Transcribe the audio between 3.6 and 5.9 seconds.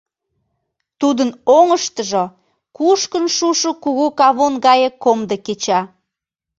кугу кавун гае комдо кеча.